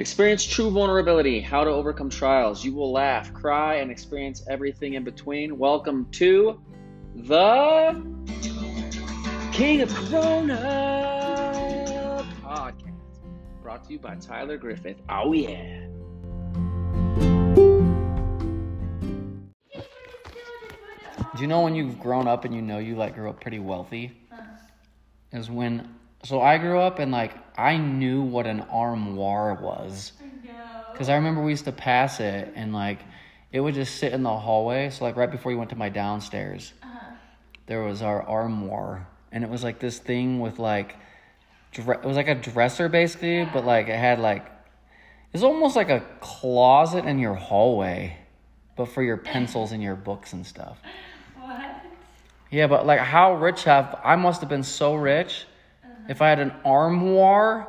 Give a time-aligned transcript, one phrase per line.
[0.00, 2.64] Experience true vulnerability, how to overcome trials.
[2.64, 5.58] You will laugh, cry, and experience everything in between.
[5.58, 6.58] Welcome to
[7.14, 8.02] the
[9.52, 10.56] King of Corona
[12.42, 12.94] podcast,
[13.62, 14.96] brought to you by Tyler Griffith.
[15.10, 15.86] Oh, yeah.
[21.34, 23.58] Do you know when you've grown up and you know you like grew up pretty
[23.58, 24.18] wealthy?
[24.32, 24.40] Uh-huh.
[25.38, 30.12] Is when so I grew up and like I knew what an armoire was.
[30.94, 33.00] Cuz I remember we used to pass it and like
[33.52, 34.90] it would just sit in the hallway.
[34.90, 37.10] So like right before you went to my downstairs, uh-huh.
[37.66, 40.96] there was our armoire and it was like this thing with like
[41.72, 44.46] dre- it was like a dresser basically, but like it had like
[45.32, 48.16] it's almost like a closet in your hallway,
[48.76, 50.78] but for your pencils and your books and stuff.
[51.40, 51.82] What?
[52.50, 55.46] Yeah, but like how rich have I must have been so rich
[56.08, 57.68] if I had an armoire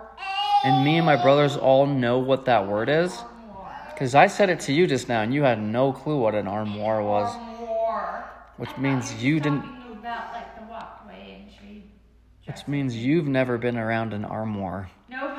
[0.63, 3.17] and me and my brothers all know what that word is.
[3.97, 6.47] Cause I said it to you just now and you had no clue what an
[6.47, 7.35] armoire was,
[8.57, 11.83] which means you didn't Talking about like the walkway and
[12.45, 14.89] which means you've never been around an armoire.
[15.07, 15.37] Nope.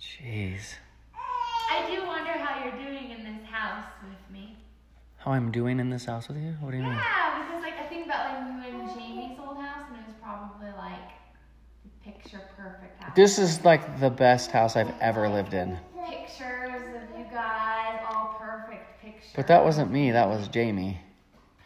[0.00, 0.74] Jeez.
[1.68, 4.56] I do wonder how you're doing in this house with me.
[5.16, 6.56] How I'm doing in this house with you?
[6.60, 6.92] What do you mean?
[6.92, 10.16] Yeah, because like I think about like you and Jamie's old house, and it was
[10.22, 11.10] probably like
[11.84, 13.12] the picture perfect house.
[13.16, 15.76] This is like the best house I've ever lived in.
[16.08, 19.32] pictures of you guys, all perfect pictures.
[19.34, 21.00] But that wasn't me, that was Jamie.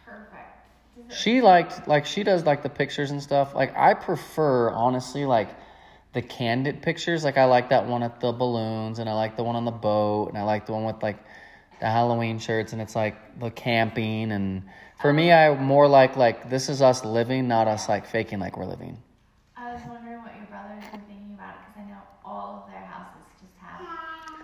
[0.04, 1.12] perfect.
[1.12, 3.54] She liked like she does like the pictures and stuff.
[3.54, 5.50] Like I prefer honestly like
[6.12, 7.22] the candid pictures.
[7.24, 9.70] Like I like that one at the balloons and I like the one on the
[9.70, 11.18] boat and I like the one with like
[11.80, 14.64] the Halloween shirts and it's like the camping and
[15.00, 18.56] for me I more like like this is us living, not us like faking like
[18.56, 18.96] we're living.
[19.56, 22.70] I was wondering what your brothers were thinking about it because I know all of
[22.72, 23.80] their houses just have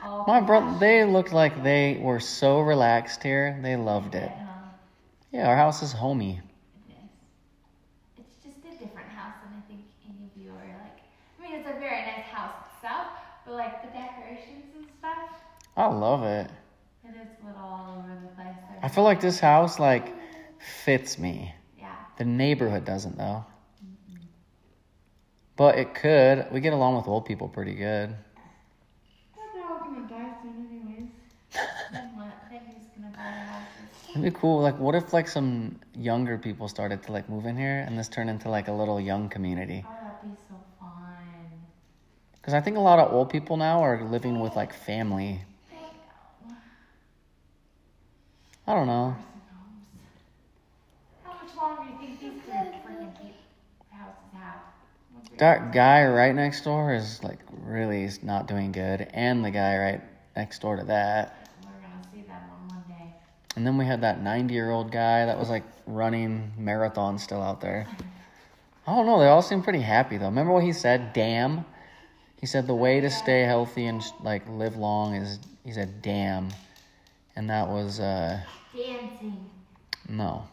[0.02, 0.15] all.
[0.26, 3.58] My brother they looked like they were so relaxed here.
[3.62, 4.30] They loved it.
[5.32, 6.40] Yeah, our house is homey.
[6.88, 8.24] it is.
[8.26, 10.98] It's just a different house than I think any of you are like.
[11.38, 13.06] I mean, it's a very nice house itself,
[13.44, 15.30] but like the decorations and stuff,
[15.76, 16.50] I love it.
[17.04, 18.56] it is a little all over the place.
[18.68, 18.80] There.
[18.82, 20.12] I feel like this house like
[20.84, 21.54] fits me.
[21.78, 21.94] yeah.
[22.18, 23.44] The neighborhood doesn't though.
[25.56, 26.46] But it could.
[26.50, 28.14] We get along with old people pretty good.
[30.42, 31.92] Well, they're all gonna die soon, anyways.
[31.92, 32.36] then what?
[32.50, 33.90] Then who's gonna buy houses?
[34.14, 34.60] It'd be cool.
[34.60, 38.08] Like, what if like some younger people started to like move in here, and this
[38.08, 39.86] turned into like a little young community?
[39.88, 40.88] Oh, that'd be so fun.
[42.34, 45.44] Because I think a lot of old people now are living with like family.
[48.66, 49.16] I don't know.
[51.22, 53.14] How much longer do you think these freaking
[53.90, 54.62] houses have?
[55.38, 60.02] That guy right next door is like really not doing good, and the guy right
[60.36, 61.48] next door to that.
[61.64, 63.14] We're gonna see them on Monday.
[63.56, 67.42] And then we had that 90 year old guy that was like running marathons still
[67.42, 67.86] out there.
[68.86, 69.18] I don't know.
[69.18, 70.26] They all seem pretty happy though.
[70.26, 71.12] Remember what he said?
[71.12, 71.64] Damn.
[72.40, 76.50] He said the way to stay healthy and like live long is he said damn,
[77.34, 78.38] and that was uh
[78.74, 79.50] Dancing.
[80.08, 80.46] no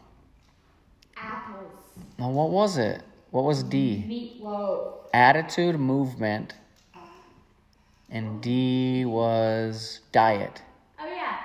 [1.16, 1.70] Apples.
[2.18, 3.02] no what was it?
[3.30, 4.04] What was D?
[4.42, 4.94] Meatloaf.
[5.12, 6.54] Attitude, movement,
[8.14, 10.62] and D was diet.
[11.00, 11.40] Oh yeah.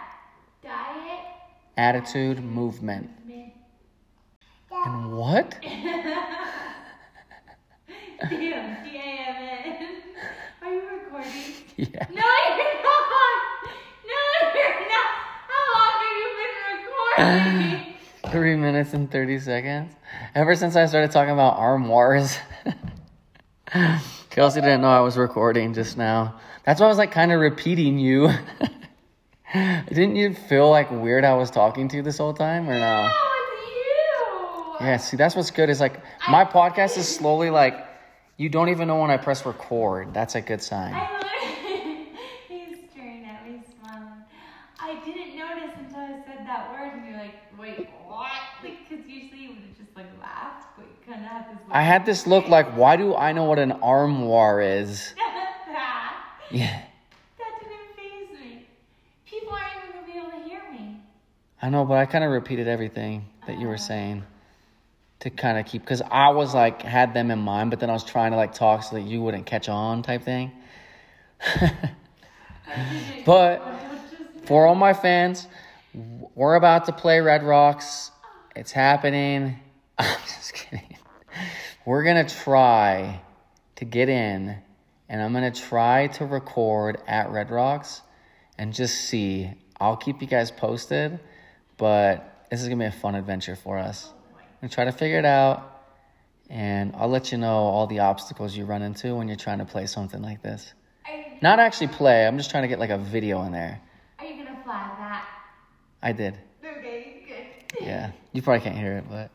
[0.62, 1.20] Diet.
[1.76, 3.10] Attitude, movement,
[4.86, 5.58] and what?
[8.30, 8.84] Damn.
[8.84, 9.88] D-A-M-N.
[10.62, 11.32] Are you recording?
[11.78, 12.06] Yeah.
[12.14, 13.08] No, you're not.
[14.06, 14.20] No,
[14.54, 15.10] you're not.
[15.48, 16.56] How long have you been
[16.86, 17.94] recording?
[18.32, 19.96] Three minutes and 30 seconds.
[20.36, 22.38] Ever since I started talking about armoires.
[23.70, 26.40] Kelci didn't know I was recording just now.
[26.66, 28.30] That's why I was like kind of repeating you.
[29.54, 32.80] Didn't you feel like weird I was talking to you this whole time or no?
[32.80, 34.86] No, it's you.
[34.86, 36.00] Yeah, see, that's what's good is like
[36.30, 37.86] my podcast is slowly like,
[38.38, 40.14] you don't even know when I press record.
[40.14, 40.94] That's a good sign.
[40.94, 41.08] I
[42.48, 44.24] he's staring at me, smiling.
[44.80, 48.28] I didn't notice until I said that word, and you're like, wait, what?
[48.64, 51.58] Like, because usually you would have just like laughed, but you kind of had this.
[51.58, 51.68] Look.
[51.72, 55.14] I had this look like, why do I know what an armoire is?
[56.52, 56.82] Yeah.
[57.38, 58.66] That didn't phase me.
[59.26, 61.00] People aren't even gonna be able to hear me.
[61.62, 63.78] I know, but I kind of repeated everything that you were ah.
[63.78, 64.24] saying
[65.20, 67.94] to kind of keep because I was like had them in mind, but then I
[67.94, 70.52] was trying to like talk so that you wouldn't catch on type thing.
[73.26, 73.62] but
[74.46, 75.48] for all my fans,
[76.36, 78.12] we're about to play Red Rocks.
[78.56, 79.60] It's happening.
[80.00, 80.98] I'm just kidding.
[81.86, 83.22] We're gonna try
[83.76, 84.58] to get in
[85.10, 88.02] and I'm gonna try to record at Red Rocks
[88.58, 89.50] and just see.
[89.82, 91.20] I'll keep you guys posted,
[91.78, 94.12] but this is gonna be a fun adventure for us.
[94.38, 95.84] I'm gonna try to figure it out,
[96.50, 99.66] and I'll let you know all the obstacles you run into when you're trying to
[99.66, 100.74] play something like this.
[101.42, 102.28] Not actually play.
[102.28, 103.82] I'm just trying to get like a video in there.
[104.20, 105.26] are you gonna flag that?
[106.04, 106.38] I did.
[106.64, 107.24] Okay,
[107.78, 107.86] good.
[107.86, 109.32] Yeah, you probably can't hear it, but.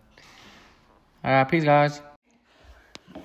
[1.24, 2.02] All right, peace, guys.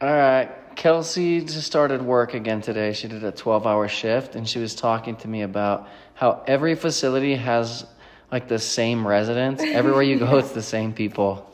[0.00, 0.48] All right,
[0.80, 2.94] Kelci just started work again today.
[2.94, 6.74] She did a 12 hour shift, and she was talking to me about how every
[6.74, 7.84] facility has
[8.32, 9.62] like the same residents.
[9.62, 11.46] Everywhere you go, it's the same people.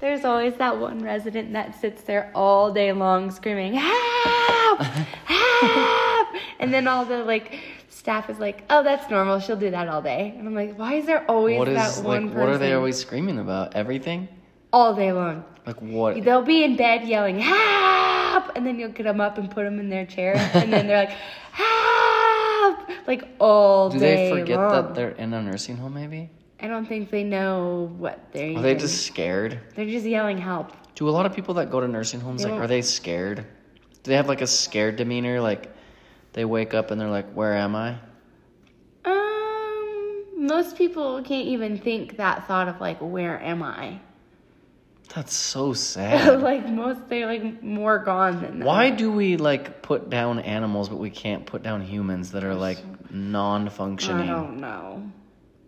[0.00, 4.80] There's always that one resident that sits there all day long screaming, help,
[5.24, 6.28] help.
[6.60, 9.40] And then all the like staff is like, oh, that's normal.
[9.40, 10.32] She'll do that all day.
[10.38, 12.34] And I'm like, why is there always What that is one like?
[12.34, 13.74] person What are they always screaming about?
[13.74, 14.28] Everything?
[14.72, 15.44] all day long?
[15.66, 16.22] Like what?
[16.24, 18.56] They'll be in bed yelling, help.
[18.56, 20.34] And then you'll get them up and put them in their chair.
[20.54, 21.10] And then they're like,
[21.52, 23.06] help.
[23.06, 24.72] Like all Do day Do they forget long.
[24.72, 25.94] that they're in a nursing home?
[25.94, 26.30] Maybe.
[26.60, 29.60] I don't think they know what they're Are they just scared?
[29.74, 30.72] They're just yelling help.
[30.94, 33.38] Do a lot of people that go to nursing homes They like are they scared?
[33.38, 35.40] Do they have like a scared demeanor?
[35.40, 35.74] Like
[36.34, 37.96] they wake up and they're like, "Where am I?"
[39.04, 44.00] Um, most people can't even think that thought of like, where am I?
[45.14, 46.40] That's so sad.
[46.40, 48.66] like most, they're like more gone than that.
[48.66, 52.54] Why do we like put down animals, but we can't put down humans that are
[52.54, 52.78] like
[53.10, 54.28] non-functioning?
[54.28, 55.10] I don't know.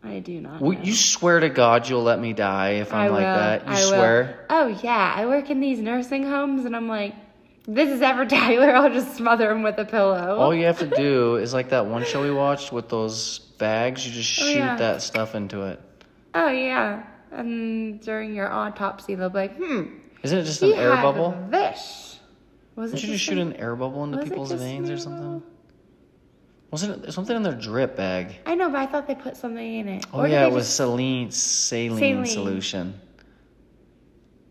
[0.02, 0.60] I do not.
[0.60, 0.82] Will, know.
[0.82, 3.34] you swear to God you'll let me die if I'm I like will.
[3.34, 3.66] that?
[3.66, 3.88] You I will.
[3.88, 4.46] swear?
[4.50, 7.14] Oh yeah, I work in these nursing homes, and I'm like,
[7.66, 8.74] this is ever Tyler.
[8.74, 10.36] I'll just smother him with a pillow.
[10.38, 14.06] All you have to do is like that one show we watched with those bags.
[14.06, 14.76] You just Oh, shoot yeah.
[14.76, 15.80] that stuff into it.
[16.34, 17.04] Oh yeah.
[17.34, 19.84] And during your autopsy, they'll be like, hmm.
[20.22, 21.36] Isn't it just an air bubble?
[21.50, 22.18] This.
[22.76, 25.42] Was it Didn't you just shoot an- an air bubble into people's veins or something?
[26.70, 28.34] Wasn't it something in their drip bag?
[28.46, 30.06] I know, but I thought they put something in it.
[30.12, 32.26] Oh Or yeah, it was saline saline, Saline.
[32.26, 33.00] solution.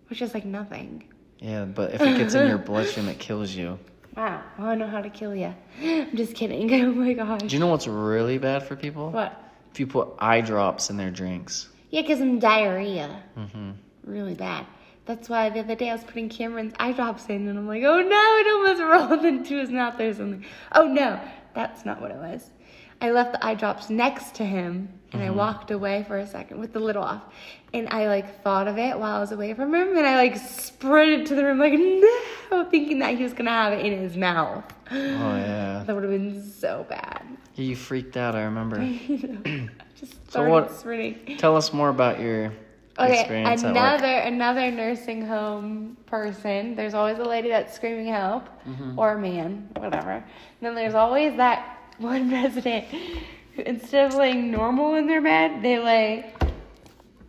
[0.08, 1.04] which is like nothing.
[1.40, 3.80] Yeah, but if it gets in your bloodstream, it kills you.
[4.16, 5.56] Wow, well, I know how to kill you.
[5.82, 6.72] I'm just kidding.
[6.86, 7.42] Oh my gosh.
[7.42, 9.10] Do you know what's really bad for people?
[9.10, 9.42] what?
[9.72, 11.68] If you put eye drops in their drinks.
[11.94, 13.22] Yeah, because I'm diarrhea.
[13.36, 13.72] hmm
[14.04, 14.66] Really bad.
[15.06, 17.84] That's why the other day I was putting Cameron's eye drops in, and I'm like,
[17.84, 18.82] oh no, it almost
[19.12, 20.44] rolled into his mouth or something.
[20.72, 21.22] Oh no,
[21.54, 22.50] that's not what it was.
[23.04, 26.60] I left the eye drops next to him, and I walked away for a second
[26.60, 27.22] with the lid off.
[27.74, 30.38] And I like thought of it while I was away from him, and I like
[30.38, 34.16] sprinted to the room like no, thinking that he was gonna have it in his
[34.16, 34.64] mouth.
[34.90, 35.84] Oh yeah.
[35.86, 37.24] That would have been so bad.
[37.56, 38.36] Yeah, you freaked out.
[38.36, 38.78] I remember.
[38.78, 39.70] I
[40.00, 41.36] just So what- sprinting.
[41.38, 42.54] Tell us more about your
[42.98, 46.76] Okay, experience at another another nursing home person.
[46.76, 48.98] There's always a lady that's screaming help, Mm-hmm.
[48.98, 50.12] or a man, whatever.
[50.12, 50.24] And
[50.62, 52.86] then there's always that one resident
[53.56, 56.34] who, instead of laying normal in their bed, they lay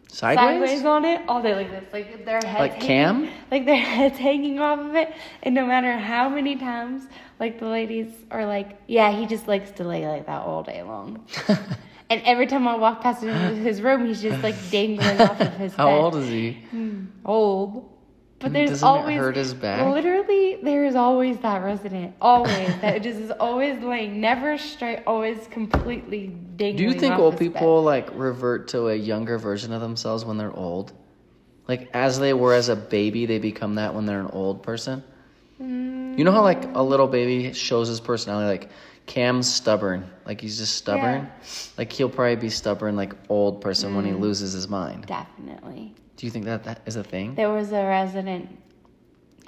[0.08, 0.70] Sideways?
[0.70, 3.30] sideways, on it all day like this, like their heads Like hanging- Cam?
[3.50, 5.12] like their heads hanging off of it.
[5.42, 7.08] And no matter how many times,
[7.40, 10.82] like the ladies are like, yeah, he just likes to lay like that all day
[10.82, 11.24] long.
[12.10, 15.74] And every time I walk past his room, he's just like dangling off of his
[15.74, 15.94] How bed.
[15.98, 16.52] old is he?
[16.70, 17.90] Hmm, old.
[18.40, 19.88] But there's Doesn't always hurt his back?
[19.90, 20.33] Literally,
[20.64, 22.14] there is always that resident.
[22.20, 26.76] Always that just is always laying, never straight, always completely dangling.
[26.76, 30.54] Do you think old people like revert to a younger version of themselves when they're
[30.54, 30.92] old?
[31.68, 35.02] Like as they were as a baby, they become that when they're an old person.
[36.14, 36.18] Bed?
[36.18, 38.46] You know how like a little baby shows his personality.
[38.46, 38.70] Like
[39.06, 40.10] Cam's stubborn.
[40.24, 41.30] Like he's just stubborn.
[41.76, 44.20] Like he'll probably be stubborn like old person when he mm.
[44.20, 45.06] loses his mind.
[45.06, 45.94] Definitely.
[46.16, 47.34] Do you think that that is a thing?
[47.34, 48.48] There was a resident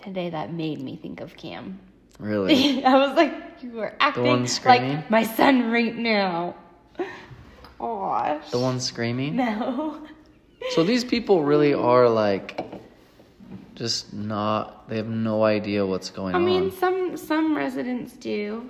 [0.06, 1.78] today that made me think of Cam.
[2.18, 2.84] Really?
[2.84, 6.54] I was like, you were acting like my son right now.
[7.78, 8.50] Gosh.
[8.50, 9.36] The one screaming?
[9.36, 10.06] No.
[10.70, 12.60] So these people really are like
[13.76, 16.42] just not they have no idea what's going on.
[16.42, 16.70] I mean, on.
[16.72, 18.68] some some residents do.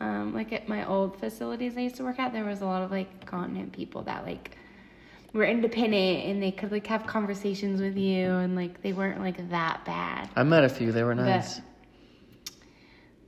[0.00, 2.82] Um, like at my old facilities I used to work at, there was a lot
[2.82, 4.56] of like continent people that like
[5.32, 9.48] were independent and they could like have conversations with you and like they weren't like
[9.50, 10.28] that bad.
[10.36, 11.60] I met a few, they were nice.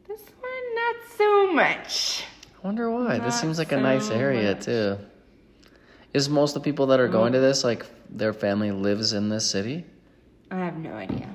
[0.06, 2.24] This one, not so much.
[2.62, 3.18] I wonder why.
[3.18, 4.64] this seems like a nice area much.
[4.64, 4.98] too.
[6.12, 7.46] Is most of the people that are going to mm-hmm.
[7.46, 9.84] this like their family lives in this city?
[10.50, 11.28] I have no idea.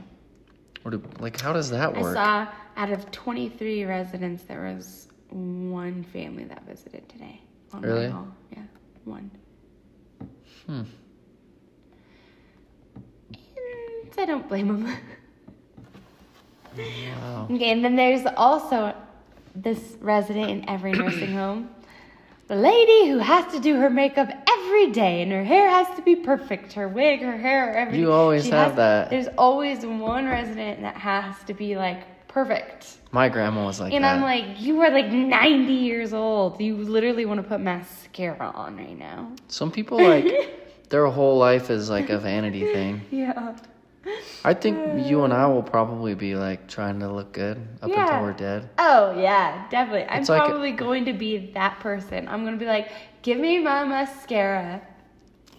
[0.86, 2.16] Or do, like how does that work?
[2.16, 7.42] I saw out of 23 residents, there was one family that visited today.
[7.74, 8.06] Really?
[8.06, 8.64] Yeah,
[9.04, 9.30] one.
[10.66, 10.84] Hmm.
[13.32, 14.98] And I don't blame them.
[16.78, 17.48] Wow.
[17.52, 18.96] Okay, and then there's also
[19.56, 21.70] this resident in every nursing home.
[22.48, 26.02] The lady who has to do her makeup every day and her hair has to
[26.02, 26.74] be perfect.
[26.74, 28.02] Her wig, her hair, everything.
[28.02, 29.10] You always She have has- that.
[29.10, 32.98] There's always one resident that has to be like perfect.
[33.12, 34.16] My grandma was like And that.
[34.16, 36.62] I'm like, you are like 90 years old.
[36.62, 39.32] You literally want to put mascara on right now.
[39.50, 40.26] Some people like
[40.90, 43.02] their whole life is like a vanity thing.
[43.12, 43.58] Yeah.
[44.46, 45.50] I think you and I uh.
[45.50, 48.04] will probably be like trying to look good up Yeah.
[48.06, 48.70] until we're dead.
[48.78, 50.06] Oh yeah, definitely.
[50.08, 52.28] I'm It's like- probably going to be that person.
[52.28, 52.90] I'm gonna be like,
[53.22, 54.82] give me my mascara.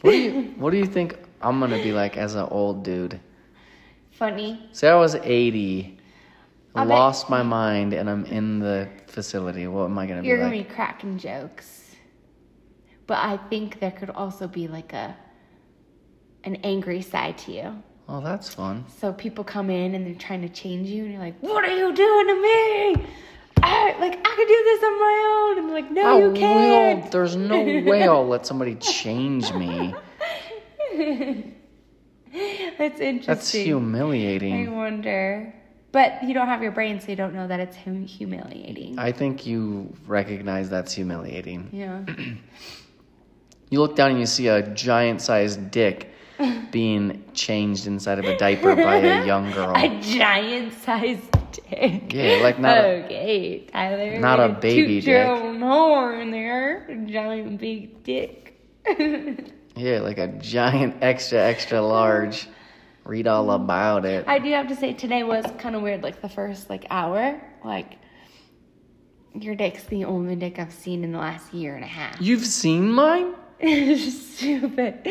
[0.00, 3.20] What do you What do you think I'm gonna be like as an old dude?
[4.12, 4.68] Funny.
[4.72, 5.98] Say I was 80,
[6.74, 9.66] I lost my mind, and I'm in the facility.
[9.66, 10.28] What am I gonna do?
[10.28, 10.68] You're be gonna like?
[10.68, 11.96] be cracking jokes.
[13.06, 15.16] But I think there could also be like a
[16.44, 17.82] an angry side to you.
[18.08, 18.84] Oh, that's fun.
[18.98, 21.76] So people come in and they're trying to change you, and you're like, "What are
[21.76, 23.06] you doing to me?
[23.62, 26.32] I, like I could do this on my own." And I'm like, "No, I you
[26.34, 29.92] can't." There's no way I'll let somebody change me.
[32.78, 33.26] That's interesting.
[33.26, 34.68] That's humiliating.
[34.68, 35.54] I wonder.
[35.92, 38.98] But you don't have your brain, so you don't know that it's hum- humiliating.
[38.98, 41.68] I think you recognize that's humiliating.
[41.72, 42.04] yeah.
[43.72, 46.12] You look down and you see a giant sized dick
[46.72, 49.72] being changed inside of a diaper by a young girl.
[49.76, 52.12] A giant sized dick.
[52.12, 54.18] Yeah, like not a- okay, Tyler.
[54.18, 55.28] not a baby toot your dick.
[55.44, 56.84] own horn there.
[57.06, 58.60] Giant big dick.
[59.76, 62.48] Yeah, like a giant extra, extra large.
[63.04, 63.64] Read all mm-hmm.
[63.64, 64.26] about it.
[64.28, 66.02] I do have to say today was kind of weird.
[66.02, 67.98] Like the first like hour, like
[69.34, 72.20] your dick's the only dick I've seen in the last year and a half.
[72.20, 73.34] You've seen mine?
[73.60, 75.06] it's stupid.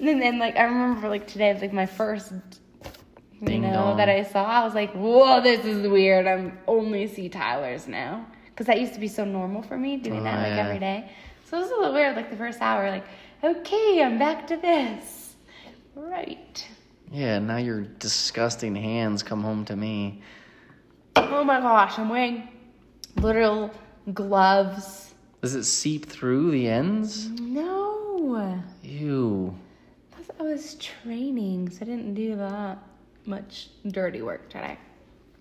[0.00, 2.32] And then like I remember like today was like my first
[3.40, 3.96] you Ding know dong.
[3.96, 4.44] that I saw.
[4.44, 6.26] I was like, whoa, this is weird.
[6.26, 10.22] I'm only see Tyler's now because that used to be so normal for me doing
[10.24, 10.64] that Oh, like yeah.
[10.64, 11.10] every day.
[11.44, 12.14] So it was a little weird.
[12.14, 13.04] Like the first hour, like
[13.42, 15.34] okay, I'm back to this.
[15.94, 16.66] Right.
[17.12, 20.22] Yeah, now your disgusting hands come home to me.
[21.16, 22.48] Oh my gosh, I'm wearing
[23.16, 23.70] literal
[24.14, 25.14] gloves.
[25.42, 27.28] Does it seep through the ends?
[27.40, 29.54] No, Ew.
[30.38, 32.78] I was training, so I didn't do that
[33.26, 34.78] much dirty work today.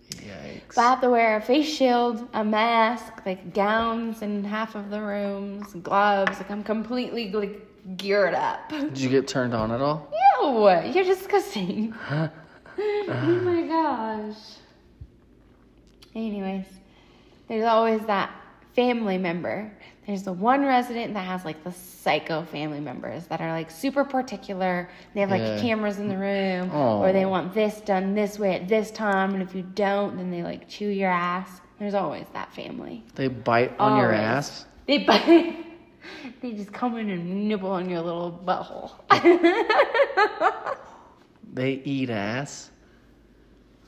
[0.09, 0.73] Yikes.
[0.73, 4.89] So I have to wear a face shield, a mask, like gowns in half of
[4.89, 6.37] the rooms, gloves.
[6.37, 8.69] Like I'm completely like geared up.
[8.69, 10.11] Did you get turned on at all?
[10.41, 11.93] Ew, you're disgusting.
[12.09, 12.29] oh
[13.43, 14.37] my gosh.
[16.15, 16.65] Anyways,
[17.47, 18.31] there's always that
[18.75, 19.71] family member.
[20.07, 24.03] There's the one resident that has like the psycho family members that are like super
[24.03, 24.89] particular.
[25.13, 25.59] They have like Yeah.
[25.61, 29.43] cameras in the room, or they want this done this way at this time, and
[29.43, 31.61] if you don't, then they like chew your ass.
[31.79, 33.03] There's always that family.
[33.15, 34.65] They bite on your ass?
[34.87, 35.65] They bite.
[36.41, 38.91] They just come in and nibble on your little butthole.
[41.53, 42.71] They eat ass?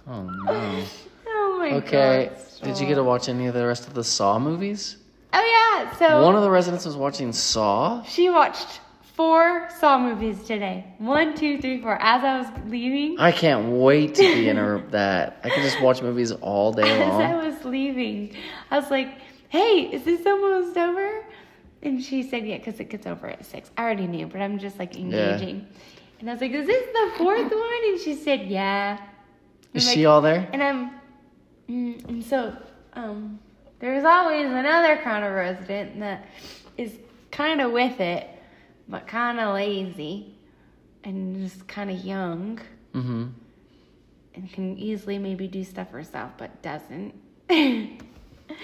[0.07, 0.83] Oh no.
[1.27, 1.91] oh my Okay.
[2.29, 2.37] god.
[2.37, 2.39] Okay.
[2.63, 4.97] Did you get to watch any of the rest of the Saw movies?
[5.31, 8.03] Oh yeah, so One of the residents was watching Saw.
[8.03, 8.81] she watched
[9.15, 10.85] four Saw movies today.
[10.97, 11.97] One, two, three, four.
[12.01, 15.39] As I was leaving, I can't wait to be in her that.
[15.43, 17.21] I can just watch movies all day long.
[17.21, 18.35] as I was leaving,
[18.71, 19.07] I was like,
[19.49, 21.23] "Hey, is this almost over?"
[21.83, 23.69] And she said, "Yeah, because it gets over at six.
[23.77, 25.67] I already knew, but I'm just like engaging.
[26.19, 28.97] And I was like, "Is this the fourth one?" And she said, "Yeah."
[29.73, 30.47] Is I'm she all there?
[30.53, 30.91] And I'm,
[31.69, 32.55] mm, and so,
[32.93, 33.39] um,
[33.79, 36.25] there's always another kind of resident that
[36.77, 36.93] is
[37.31, 38.29] kind of with it,
[38.87, 40.35] but kind of lazy,
[41.03, 42.59] and just kind of young,
[42.93, 43.25] Mm-hmm.
[44.35, 47.13] and can easily maybe do stuff herself, but doesn't.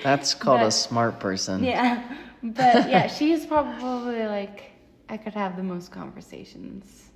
[0.03, 1.63] That's called a smart person.
[1.63, 2.03] yeah,
[2.43, 4.71] but yeah, she's probably like
[5.07, 7.09] I could have the most conversations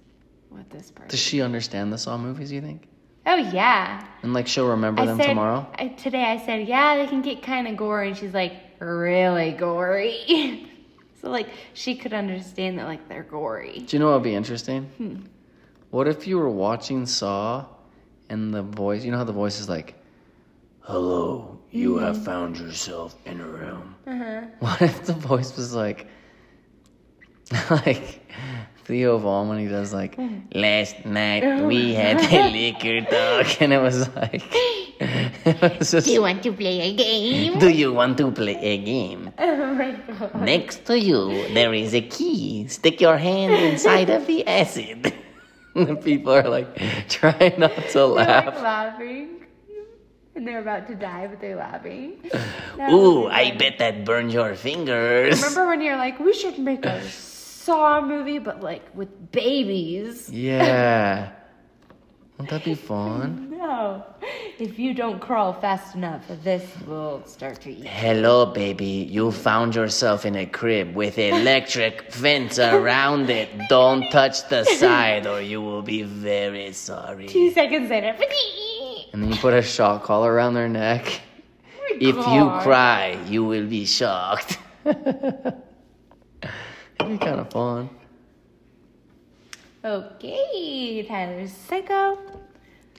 [0.50, 1.10] with this person.
[1.10, 2.88] Does she understand the Saw movies, you think?
[3.26, 4.06] oh yeah.
[4.22, 5.68] And like she'll remember I them said, tomorrow?
[5.76, 8.10] I, today I said, yeah, they can get kind of gory.
[8.10, 10.70] And she's like, really gory?
[11.22, 13.80] so, like, she could understand that, like, they're gory.
[13.80, 14.84] Do you know what would be interesting?
[14.98, 15.16] Hmm.
[15.90, 17.66] What if you were watching Saw
[18.30, 19.96] and the voice, you know how the voice is like,
[20.82, 23.96] Hello, you have found yourself in a room.
[24.06, 24.42] Uh-huh.
[24.60, 26.06] What if the voice was like,
[27.72, 28.22] like
[28.86, 30.18] Theo Von when he does like,
[30.54, 36.44] Last night we had a liquor talk, and it was like, it was just, want
[36.44, 37.58] to play a game?
[37.58, 39.32] Do you want to play a game?
[39.40, 40.36] oh my god.
[40.36, 42.68] Next to you, there is a key.
[42.68, 45.12] Stick your hand inside of the acid.
[45.76, 46.70] And the people are like
[47.10, 48.62] trying not to You're, like, laugh.
[48.62, 49.43] laughing.
[50.36, 52.18] And they're about to die, but they're laughing.
[52.78, 55.36] That Ooh, I bet that burned your fingers.
[55.36, 57.08] Remember when you're like, we should make a
[57.64, 60.30] Saw movie, but like with babies?
[60.30, 61.32] Yeah.
[62.38, 63.52] Won't that be fun?
[63.52, 64.04] No.
[64.60, 67.86] If you don't crawl fast enough, this will start to eat.
[67.86, 69.08] Hello, baby.
[69.10, 73.50] You found yourself in a crib with electric fence around it.
[73.70, 77.28] Don't touch the side or you will be very sorry.
[77.28, 78.18] Two seconds later.
[79.14, 81.22] And then you put a shock collar around their neck.
[81.92, 84.58] If you cry, you will be shocked.
[84.84, 84.98] It'd
[87.00, 87.92] be kind of fun.
[89.86, 92.18] Okay, Tyler's psycho.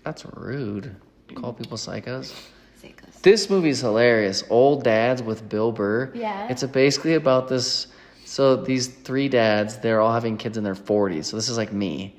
[0.04, 0.94] That's rude.
[1.35, 2.33] Call people psychos.
[2.80, 3.23] Psychos.
[3.23, 4.44] This movie's hilarious.
[4.50, 6.12] Old Dads with Bill Burr.
[6.14, 6.47] Yeah.
[6.49, 7.88] It's a, basically about this.
[8.25, 11.25] So these three dads, they're all having kids in their 40s.
[11.25, 12.14] So this is like me.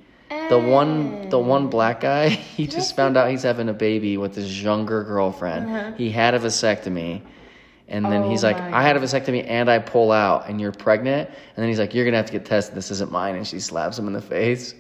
[0.50, 1.48] The one, the oh.
[1.48, 5.70] one black guy, he just found out he's having a baby with his younger girlfriend.
[5.70, 5.92] Uh-huh.
[5.98, 7.22] He had a vasectomy,
[7.88, 10.72] and then Oh he's like, "I had a vasectomy and I pull out, and you're
[10.72, 12.76] pregnant." And then he's like, "You're gonna have to get tested.
[12.76, 14.76] This isn't mine." And she slaps him in the face.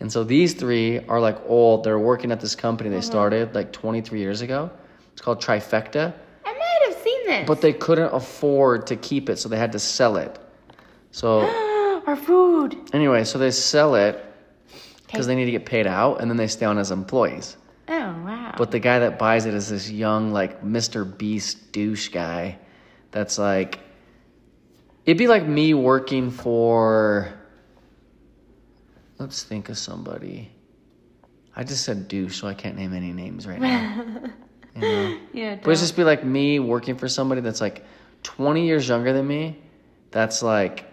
[0.00, 1.84] And so these three are like old.
[1.84, 3.02] They're working at this company they uh-huh.
[3.02, 4.70] started like 23 years ago.
[5.12, 6.12] It's called Trifecta,
[6.44, 7.46] I might have seen this.
[7.46, 10.38] but they couldn't afford to keep it, so they had to sell it.
[11.10, 11.40] So
[12.06, 12.76] Our food.
[12.92, 14.25] anyway, so they sell it
[15.06, 17.56] because they need to get paid out, and then they stay on as employees.
[17.88, 18.54] Oh wow.
[18.56, 21.16] But the guy that buys it is this young, like Mr.
[21.16, 22.58] Beast douche guy.
[23.12, 23.78] That's like,
[25.04, 27.32] it'd be like me working for.
[29.18, 30.50] Let's think of somebody.
[31.54, 34.04] I just said douche, so I can't name any names right now.
[34.74, 35.18] you know?
[35.32, 35.54] yeah.
[35.62, 37.84] But it's just be like me working for somebody that's like
[38.24, 39.58] 20 years younger than me.
[40.10, 40.84] That's like,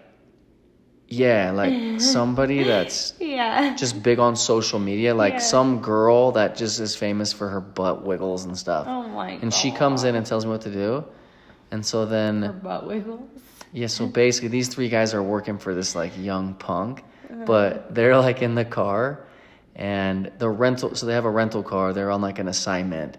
[1.18, 3.74] yeah, like somebody that's yeah.
[3.76, 5.38] just big on social media, like Yeah.
[5.56, 8.86] some girl that just is famous for her butt wiggles and stuff.
[8.88, 9.42] Oh my god.
[9.42, 11.04] and she comes in and tells me what to do.
[11.70, 13.20] And so Her then, butt wiggles.
[13.72, 17.44] yeah, so basically these three guys are working for this like young punk, Uh-huh.
[17.46, 19.20] but they're like in the car
[19.76, 23.16] and the rental, so they have a rental car, they're on like an assignment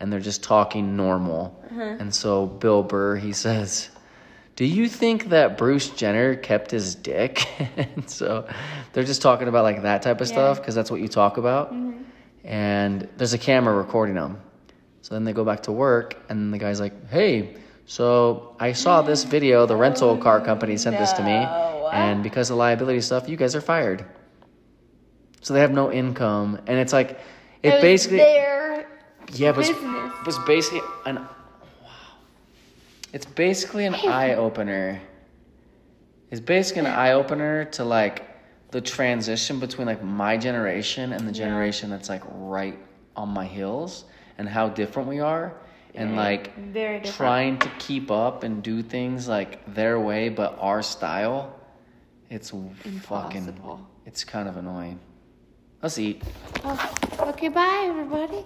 [0.00, 1.42] and they're just talking normal.
[1.70, 1.96] Uh-huh.
[2.00, 3.90] And so Bill Burr, he says,
[4.58, 7.46] do you think that Bruce Jenner kept his dick?
[7.76, 8.44] and so
[8.92, 10.32] they're just talking about like that type of Yeah.
[10.34, 11.72] stuff because that's what you talk about.
[11.72, 12.02] Mm-hmm.
[12.42, 14.40] And there's a camera recording them.
[15.02, 17.54] So then they go back to work, and the guy's like, "Hey,
[17.86, 19.64] so I saw this video.
[19.64, 21.38] The rental car company sent this to me,
[21.92, 24.04] and because of liability stuff, you guys are fired."
[25.40, 27.10] So they have no income, and it's like,
[27.62, 29.78] it, was basically, yeah, business.
[30.24, 31.20] but it's basically an.
[33.12, 35.00] It's basically an eye opener.
[36.30, 38.26] It's basically an eye opener to like
[38.70, 42.78] the transition between like my generation and the generation that's like right
[43.16, 44.04] on my heels
[44.36, 45.54] and how different we are
[45.94, 47.16] and like very different.
[47.16, 51.54] trying to keep up and do things like their way but our style.
[52.30, 53.88] It's fucking Impossible.
[54.04, 55.00] it's kind of annoying.
[55.82, 56.22] Let's eat.
[56.62, 58.44] Oh, okay, bye everybody.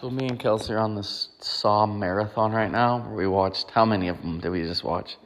[0.00, 3.00] So me and Kelci are on this Saw marathon right now.
[3.00, 5.16] Where we watched how many of them did we just watch?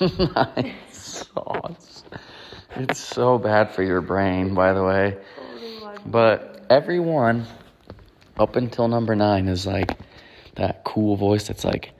[0.00, 0.10] Nine.
[0.34, 2.02] Nine Saws.
[2.74, 5.16] It's so bad for your brain, by the way.
[6.04, 7.46] But everyone
[8.36, 9.96] up until number nine is like
[10.56, 11.92] that cool voice that's like,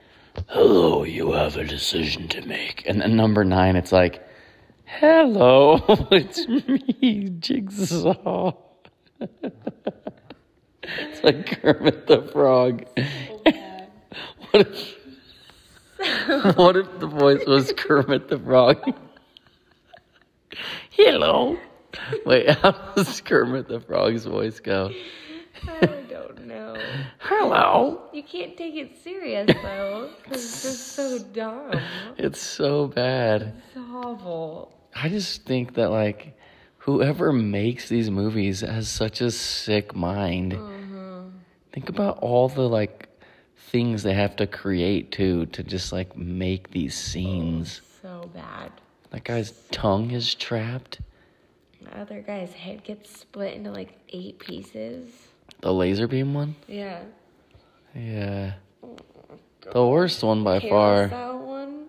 [0.48, 4.20] "Hello, you have a decision to make," and then number nine, it's like,
[4.84, 5.76] "Hello,
[6.10, 8.52] it's me, Jigsaw."
[10.98, 12.84] it's like Kermit the Frog.
[14.50, 14.96] what if?
[16.56, 18.94] what if the voice was Kermit the Frog?
[20.90, 21.58] Hello.
[22.26, 24.90] Wait, how does Kermit the Frog's voice go?
[25.68, 26.76] I don't know.
[27.18, 28.02] Hello.
[28.12, 31.80] You can't take it serious though, because it's just so dumb.
[32.18, 33.54] It's so bad.
[33.68, 34.72] It's awful.
[34.94, 36.36] I just think that like
[36.78, 40.54] whoever makes these movies has such a sick mind.
[40.54, 40.73] Oh.
[41.74, 43.08] Think about all the like
[43.56, 47.80] things they have to create too to just like make these scenes.
[48.04, 48.70] Oh, so bad.
[49.10, 51.00] That guy's tongue is trapped.
[51.82, 55.10] The other guy's head gets split into like eight pieces.
[55.62, 56.54] The laser beam one?
[56.68, 57.02] Yeah.
[57.92, 58.52] Yeah.
[59.72, 61.08] The worst one by far.
[61.08, 61.86] Carousel one.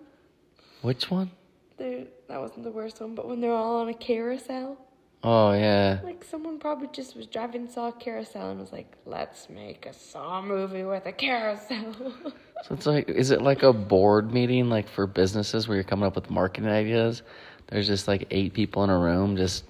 [0.82, 1.30] Which one?
[1.78, 4.78] That wasn't the worst one, but when they're all on a carousel,
[5.22, 6.00] Oh yeah.
[6.04, 9.92] like someone probably just was driving saw a carousel and was like, "Let's make a
[9.92, 11.94] saw movie with a carousel."
[12.64, 16.06] So it's like, is it like a board meeting, like for businesses where you're coming
[16.06, 17.22] up with marketing ideas?
[17.68, 19.64] There's just like eight people in a room just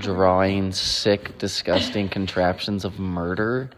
[0.00, 3.70] drawing sick, disgusting contraptions of murder.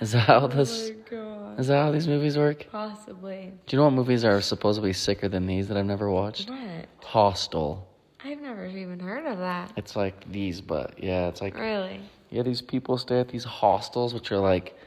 [0.00, 0.92] Is that how oh this?
[1.10, 1.58] god.
[1.58, 2.66] Is that how these movies work?
[2.70, 3.52] Possibly.
[3.66, 6.48] Do you know what movies are supposedly sicker than these that I've never watched?
[6.48, 6.86] What?
[7.02, 7.86] Hostel.
[8.24, 9.72] I've never even heard of that.
[9.76, 12.00] It's like these, but yeah, it's like Really?
[12.30, 14.78] yeah, these people stay at these hostels, which are like,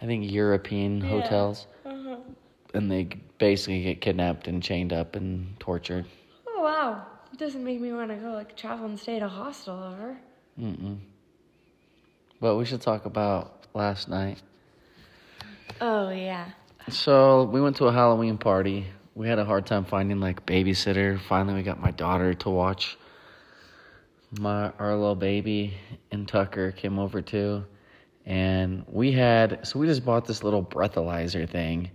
[0.00, 2.16] I think European hotels, Uh-huh.
[2.72, 3.04] and they
[3.38, 6.06] basically get kidnapped and chained up and tortured.
[6.48, 7.06] Oh wow.
[7.32, 10.18] It doesn't make me want to go like travel and stay at a hostel ever.
[10.58, 10.96] Mm-mm.
[12.40, 14.40] But we should talk about last night.
[15.82, 16.50] Oh yeah.
[16.88, 18.86] So we went to a Halloween party.
[19.16, 21.18] We had a hard time finding like babysitter.
[21.18, 22.98] Finally, we got my daughter to watch.
[24.38, 25.72] My our little baby
[26.10, 27.64] and Tucker came over too,
[28.26, 31.90] and we had so we just bought this little breathalyzer thing,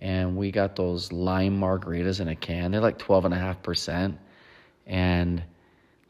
[0.00, 2.72] and we got those lime margaritas in a can.
[2.72, 4.18] They're like twelve and a half percent,
[4.84, 5.40] and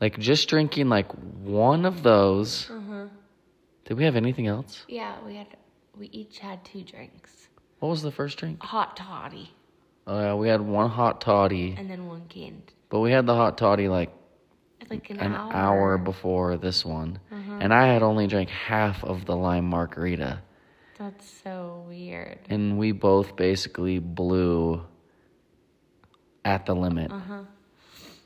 [0.01, 2.69] like just drinking like one of those.
[2.69, 3.09] Mm-hmm.
[3.85, 4.87] Did we have anything else?
[4.89, 5.49] Yeah, we had
[5.95, 7.49] we each had two drinks.
[7.81, 8.63] What was the first drink?
[8.63, 9.53] Hot toddy
[10.09, 11.75] Oh yeah, we had one hot toddy.
[11.77, 12.73] and then one canned.
[12.88, 14.11] But we had the hot toddy like
[14.90, 15.53] Like an, an hour.
[15.53, 17.18] hour before this one.
[17.61, 20.40] And I had only drank half of the lime margarita.
[20.99, 22.38] That's so weird.
[22.49, 24.83] And we both basically blew
[26.44, 27.12] at the limit.
[27.12, 27.40] Uh-huh.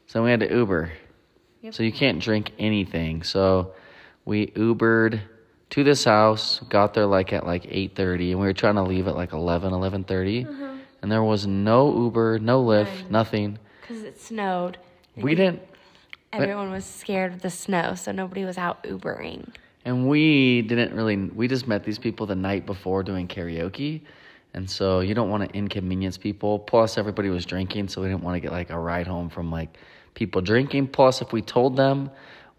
[0.06, 0.92] So we had to Uber.
[1.62, 1.74] Yep.
[1.74, 3.22] So you can't drink anything.
[3.22, 3.72] So
[4.24, 5.20] we Ubered
[5.70, 9.08] to this house, got there like at like 8:30 and we were trying to leave
[9.08, 10.44] at like 11, 11:30.
[11.02, 13.58] And there was no Uber, no Lyft, nothing.
[13.80, 14.78] Because it snowed.
[15.16, 15.60] We didn't
[16.32, 19.52] Everyone was scared of the snow, so nobody was out Ubering.
[19.84, 24.00] And we didn't really, we just met these people the night before doing karaoke.
[24.54, 26.58] And so you don't want to inconvenience people.
[26.58, 29.50] Plus, everybody was drinking, so we didn't want to get like a ride home from
[29.50, 29.76] like
[30.14, 30.88] people drinking.
[30.88, 32.10] Plus, if we told them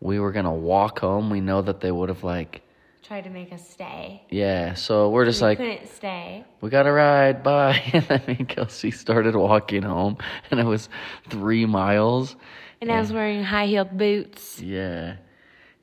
[0.01, 2.61] we were going to walk home, we know that they would have like,
[3.03, 4.23] Tried to make us stay.
[4.29, 4.73] yeah.
[4.75, 6.45] So we're just we like, couldn't stay.
[6.61, 7.81] we got a ride, bye.
[7.93, 10.17] And then me and Kelci started walking home,
[10.49, 10.87] and it was
[11.29, 12.35] three miles.
[12.79, 14.59] And I was wearing high heeled boots.
[14.61, 15.17] Yeah.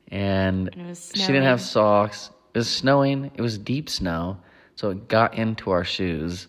[0.09, 2.31] And And she didn't have socks.
[2.55, 3.31] It was snowing.
[3.35, 4.39] It was deep snow.
[4.75, 6.49] So it got into our shoes.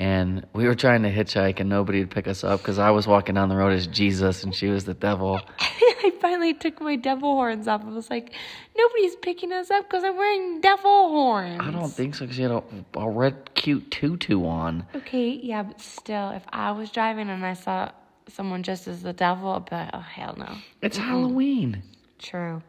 [0.00, 3.06] And we were trying to hitchhike and nobody would pick us up because I was
[3.06, 5.42] walking down the road as Jesus and she was the devil.
[5.60, 7.82] I finally took my devil horns off.
[7.84, 8.32] I was like,
[8.78, 11.60] nobody's picking us up because I'm wearing devil horns.
[11.60, 12.62] I don't think so because she had a,
[12.94, 14.86] a red cute tutu on.
[14.94, 17.90] Okay, yeah, but still, if I was driving and I saw
[18.26, 20.56] someone just as the devil, I'd be like, oh, hell no.
[20.80, 21.82] It's Halloween.
[22.18, 22.62] True.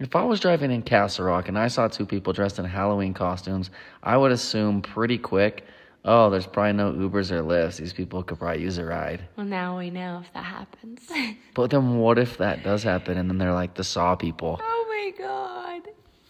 [0.00, 3.12] If I was driving in Castle Rock and I saw two people dressed in Halloween
[3.12, 3.68] costumes,
[4.02, 5.66] I would assume pretty quick,
[6.04, 7.76] oh, there's probably no Ubers or Lyfts.
[7.78, 9.22] These people could probably use a ride.
[9.36, 11.00] Well, now we know if that happens.
[11.54, 14.58] But then what if that does happen and then they're like the Saw people?
[14.62, 15.82] oh my god.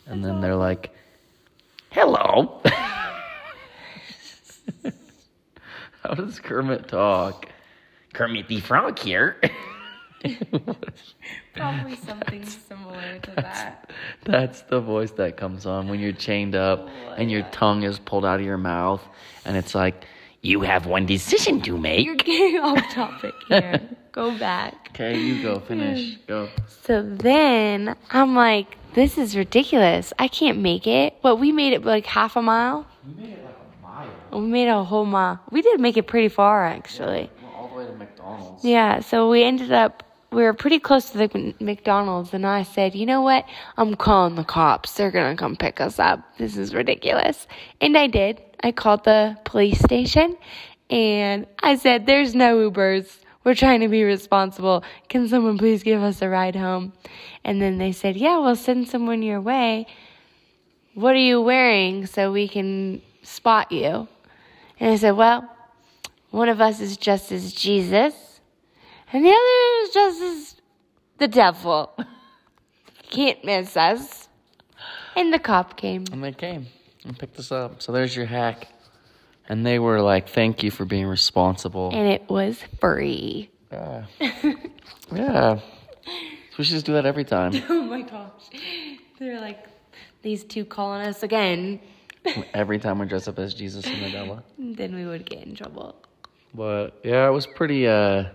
[0.06, 0.90] And then they're like,
[1.90, 2.61] hello.
[6.02, 7.48] How does Kermit talk?
[8.12, 9.37] Kermit the Frog here.
[11.54, 13.90] Probably something similar to that.
[14.24, 17.98] That's the voice that comes on when you're chained up oh, and your tongue is
[17.98, 19.02] pulled out of your mouth
[19.44, 20.04] and it's like,
[20.42, 22.04] you have one decision to make.
[22.04, 22.26] You're make.
[22.26, 23.80] getting off topic here.
[24.11, 24.88] Go back.
[24.90, 26.16] Okay, you go, finish.
[26.26, 26.48] Go.
[26.82, 30.12] So then I'm like, this is ridiculous.
[30.18, 31.14] I can't make it.
[31.22, 32.87] But we made it like half a mile.
[33.06, 34.40] You made it like a mile.
[34.42, 35.40] We made a whole mile.
[35.50, 37.30] We did make it pretty far actually.
[37.54, 38.64] all the way to McDonald's.
[38.64, 42.94] Yeah, so we ended up, we were pretty close to the McDonald's, and I said,
[42.94, 43.44] you know what?
[43.76, 44.94] I'm calling the cops.
[44.94, 46.20] They're gonna come pick us up.
[46.38, 47.46] This is ridiculous.
[47.80, 48.42] And I did.
[48.62, 50.36] I called the police station,
[50.88, 53.18] and I said, there's no Ubers.
[53.44, 54.84] We're trying to be responsible.
[55.08, 56.92] Can someone please give us a ride home?
[57.44, 59.86] And then they said, yeah, we'll send someone your way.
[60.94, 64.06] What are you wearing so we can spot you?
[64.78, 65.48] And I said, well,
[66.30, 68.31] one of us is just as Jesus,
[69.12, 70.61] and the other is just as
[71.18, 71.96] the devil.
[73.11, 74.29] Can't miss us.
[75.16, 76.05] And the cop came.
[76.12, 76.66] And they came
[77.05, 77.83] and picked us up.
[77.83, 78.68] So there's your hack.
[79.48, 81.90] And they were like, thank you for being responsible.
[81.92, 83.51] And it was free.
[83.70, 84.07] Yeah.
[85.12, 85.59] yeah.
[85.59, 87.53] So we should just do that every time.
[87.68, 88.48] Oh my gosh.
[89.18, 89.66] They're like,
[90.22, 91.81] these two calling us again.
[92.55, 94.42] every time we dress up as Jesus and the devil.
[94.59, 95.96] Then we would get in trouble.
[96.55, 98.27] But yeah, it was pretty uh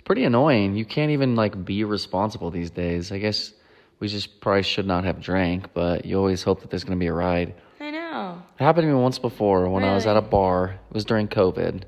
[0.00, 0.74] it's pretty annoying.
[0.76, 3.12] You can't even like be responsible these days.
[3.12, 3.52] I guess
[3.98, 7.08] we just probably should not have drank, but you always hope that there's gonna be
[7.08, 7.54] a ride.
[7.78, 8.42] I know.
[8.58, 10.78] It happened to me once before when I was at a bar.
[10.88, 11.82] It was during COVID.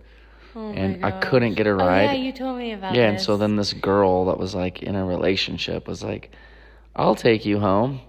[0.54, 2.04] Oh and I couldn't get a Oh, ride.
[2.04, 3.20] yeah, you told me about Yeah, this.
[3.20, 6.30] and so then this girl that was like in a relationship was like,
[6.94, 8.02] I'll take you home.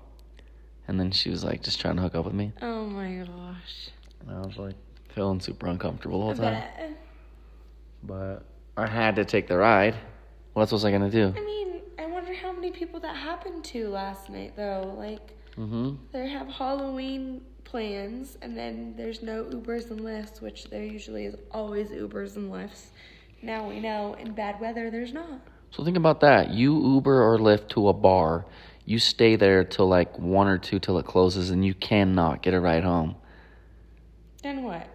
[0.85, 2.51] And then she was like just trying to hook up with me.
[2.61, 3.89] Oh my gosh.
[4.19, 4.75] And I was like
[5.15, 6.61] feeling super uncomfortable the whole time.
[8.03, 8.43] But
[8.75, 9.95] I had to take the ride.
[10.53, 11.33] What else was I gonna do?
[11.36, 14.93] I mean, I wonder how many people that happened to last night though.
[14.97, 15.95] Like Mm-hmm.
[16.12, 21.36] they have Halloween plans and then there's no Ubers and Lyfts, which there usually is
[21.51, 22.86] always Ubers and Lyfts.
[23.43, 25.41] Now we know in bad weather there's not.
[25.69, 26.49] So think about that.
[26.49, 28.45] You Uber or Lyft to a bar.
[28.86, 32.53] You stay there till like one or two till it closes, and you cannot get
[32.53, 33.15] a ride home.
[34.41, 34.88] Then what?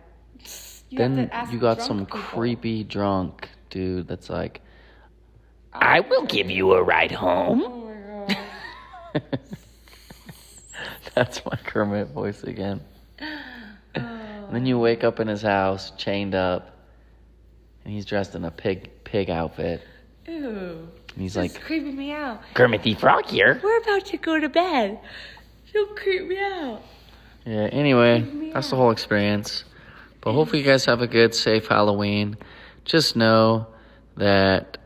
[0.90, 2.20] You then you got some people.
[2.20, 4.60] creepy drunk dude that's like,
[5.72, 7.62] I will give you a ride home.
[7.64, 9.38] Oh my god.
[11.14, 12.80] that's my Kermit voice again.
[13.20, 13.26] Oh.
[13.96, 16.76] And then you wake up in his house, chained up,
[17.84, 19.82] and he's dressed in a pig pig outfit.
[20.26, 20.88] Ew.
[21.14, 22.40] And he's It's like, creeping me out.
[22.54, 23.60] Kermit the Frog here.
[23.62, 24.98] We're about to go to bed.
[25.72, 26.82] Don't creep me out.
[27.44, 29.64] Yeah, anyway, me that's the whole experience.
[30.20, 32.36] But hopefully, you guys have a good, safe Halloween.
[32.88, 33.66] Just know
[34.16, 34.78] that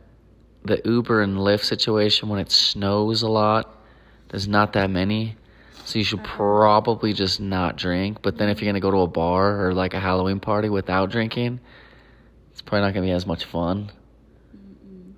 [0.65, 3.79] the Uber and Lyft situation, when it snows a lot,
[4.29, 5.37] there's not that many.
[5.85, 8.19] So you should probably just not drink.
[8.21, 10.69] But then if you're going to go to a bar or like a Halloween party
[10.69, 11.61] without drinking,
[12.51, 13.93] it's probably not going to be as much fun.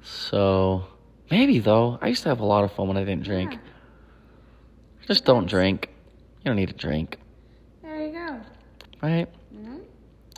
[0.03, 0.85] So
[1.31, 1.99] maybe, though.
[2.03, 3.59] I used to have a lot of fun when I didn't drink.
[5.07, 5.89] Just don't drink.
[6.39, 7.19] You don't need to drink.
[7.83, 8.41] There you go.
[9.03, 9.29] Right?
[9.55, 9.81] Mhm.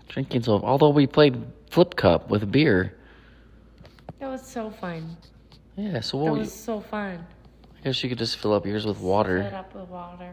[0.09, 1.37] Drinking so although we played
[1.70, 2.96] flip cup with beer.
[4.18, 5.16] That was so fun.
[5.76, 7.26] Yeah, so That what was so fun.
[7.76, 9.38] I guess you could just fill up yours with water.
[9.38, 10.33] Fill it up with water.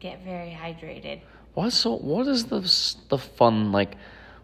[0.00, 1.20] Get very hydrated.
[1.54, 2.60] What's so what is the
[3.08, 3.96] the fun like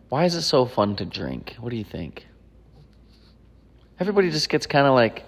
[0.09, 1.56] why is it so fun to drink?
[1.59, 2.26] What do you think?
[3.98, 5.24] Everybody just gets kind of like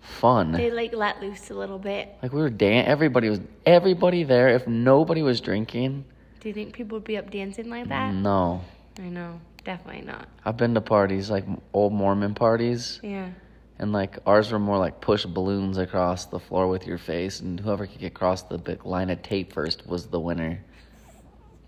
[0.00, 0.52] fun.
[0.52, 2.14] They like let loose a little bit.
[2.22, 6.04] Like we were dan everybody was everybody there if nobody was drinking.
[6.40, 8.14] Do you think people would be up dancing like that?
[8.14, 8.62] No.
[8.98, 9.40] I know.
[9.64, 10.28] Definitely not.
[10.44, 13.30] I've been to parties like old Mormon parties Yeah.
[13.78, 17.60] And like ours were more like push balloons across the floor with your face, and
[17.60, 20.58] whoever could get across the big line of tape first was the winner.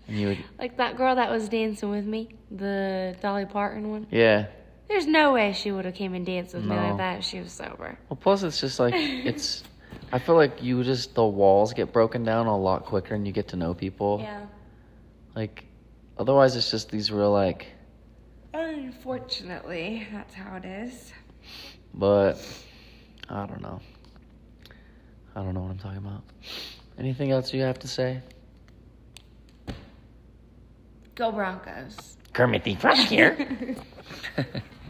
[0.07, 4.07] And you would, Like that girl that was dancing with me, the Dolly Parton one.
[4.11, 4.47] yeah.
[4.89, 7.39] There's no way she would have came and danced with me like that if she
[7.39, 7.97] was sober.
[8.09, 9.63] Well, plus it's just like it's.
[10.11, 13.31] I feel like you just the walls get broken down a lot quicker, and you
[13.31, 14.19] get to know people.
[14.21, 14.47] Yeah.
[15.35, 15.65] Like,
[16.17, 17.67] otherwise it's just these real like.
[18.53, 21.13] Unfortunately, that's how it is.
[21.93, 22.37] But
[23.29, 23.79] I don't know.
[25.35, 26.23] I don't know what I'm talking about.
[26.97, 28.21] Anything else you have to say?
[31.15, 32.17] Go Broncos.
[32.33, 33.75] Kermit the Frog here.